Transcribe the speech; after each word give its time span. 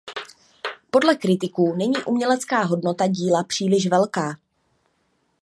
Podle 0.91 1.15
kritiků 1.15 1.75
není 1.75 2.03
umělecká 2.05 2.63
hodnota 2.63 3.07
díla 3.07 3.43
příliš 3.43 3.87
velká. 3.87 4.37